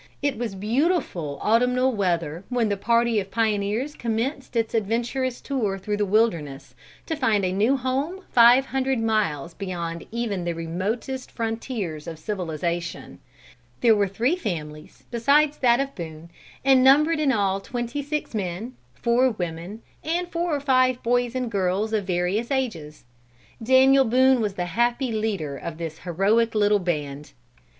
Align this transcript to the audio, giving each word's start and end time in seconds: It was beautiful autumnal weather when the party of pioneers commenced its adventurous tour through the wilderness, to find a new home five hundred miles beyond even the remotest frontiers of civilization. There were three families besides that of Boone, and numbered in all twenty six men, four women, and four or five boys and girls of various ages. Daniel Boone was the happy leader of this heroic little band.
It 0.23 0.35
was 0.35 0.55
beautiful 0.55 1.37
autumnal 1.43 1.93
weather 1.93 2.43
when 2.49 2.69
the 2.69 2.75
party 2.75 3.19
of 3.19 3.29
pioneers 3.29 3.93
commenced 3.93 4.55
its 4.55 4.73
adventurous 4.73 5.39
tour 5.41 5.77
through 5.77 5.97
the 5.97 6.07
wilderness, 6.07 6.73
to 7.05 7.15
find 7.15 7.45
a 7.45 7.51
new 7.51 7.77
home 7.77 8.23
five 8.31 8.65
hundred 8.65 8.97
miles 8.97 9.53
beyond 9.53 10.07
even 10.09 10.43
the 10.43 10.55
remotest 10.55 11.29
frontiers 11.29 12.07
of 12.07 12.17
civilization. 12.17 13.19
There 13.81 13.95
were 13.95 14.07
three 14.07 14.35
families 14.35 15.03
besides 15.11 15.57
that 15.59 15.79
of 15.79 15.93
Boone, 15.93 16.31
and 16.65 16.83
numbered 16.83 17.19
in 17.19 17.31
all 17.31 17.59
twenty 17.61 18.01
six 18.01 18.33
men, 18.33 18.73
four 18.95 19.29
women, 19.29 19.83
and 20.03 20.27
four 20.27 20.55
or 20.55 20.59
five 20.61 21.03
boys 21.03 21.35
and 21.35 21.51
girls 21.51 21.93
of 21.93 22.05
various 22.07 22.49
ages. 22.49 23.03
Daniel 23.61 24.05
Boone 24.05 24.41
was 24.41 24.55
the 24.55 24.65
happy 24.73 25.11
leader 25.11 25.55
of 25.57 25.77
this 25.77 25.99
heroic 25.99 26.55
little 26.55 26.79
band. 26.79 27.33